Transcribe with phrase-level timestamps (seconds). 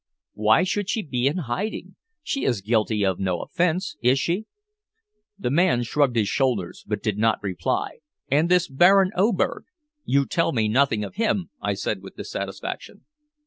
[0.33, 1.95] "Why should she be in hiding?
[2.23, 4.47] She is guilty of no offense is she?"
[5.37, 7.99] The man shrugged his shoulders, but did not reply.
[8.27, 9.65] "And this Baron Oberg?
[10.05, 13.05] You tell me nothing of him," I said with dissatisfaction.